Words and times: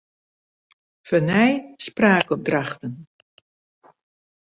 Fernij 1.07 1.73
spraakopdrachten. 1.77 3.07